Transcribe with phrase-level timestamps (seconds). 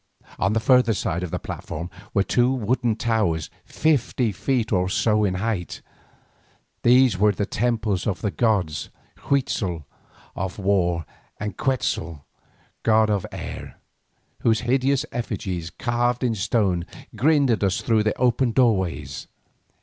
[0.39, 5.23] On the further side of the platform were two wooden towers fifty feet or so
[5.23, 5.83] in height.
[6.81, 8.89] These were the temples of the gods,
[9.29, 9.85] Huitzel God
[10.35, 11.05] of War
[11.39, 12.25] and Quetzal
[12.81, 13.77] God of the Air,
[14.39, 19.27] whose hideous effigies carved in stone grinned at us through the open doorways.